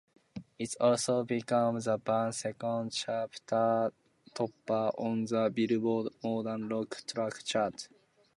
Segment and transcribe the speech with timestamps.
[0.57, 3.91] It also became the band's second chart-topper
[4.97, 7.87] on the "Billboard" Modern Rock Tracks chart.